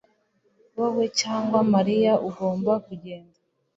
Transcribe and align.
Wowe 0.77 1.05
cyangwa 1.19 1.59
Mariya 1.73 2.13
ugomba 2.27 2.73
kugenda 2.85 3.37